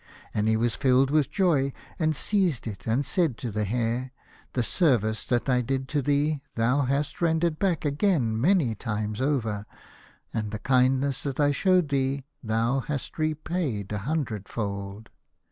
And 0.33 0.47
he 0.47 0.57
was 0.57 0.73
filled 0.75 1.11
with 1.11 1.29
joy, 1.29 1.73
and 1.99 2.15
seized 2.15 2.65
it, 2.65 2.87
and 2.87 3.05
said 3.05 3.37
to 3.37 3.51
the 3.51 3.65
Hare," 3.65 4.09
The 4.53 4.63
service 4.63 5.23
that 5.25 5.47
I 5.47 5.61
did 5.61 5.87
to 5.89 6.01
thee 6.01 6.41
thou 6.55 6.81
hast 6.85 7.21
rendered 7.21 7.59
back 7.59 7.85
again 7.85 8.41
many 8.41 8.73
times 8.73 9.21
over, 9.21 9.67
and 10.33 10.49
the 10.49 10.57
kindness 10.57 11.21
that 11.21 11.39
I 11.39 11.51
showed 11.51 11.89
thee 11.89 12.23
thou 12.41 12.79
hast 12.79 13.19
repaid 13.19 13.91
a 13.91 13.99
hundred 13.99 14.49
fold." 14.49 15.11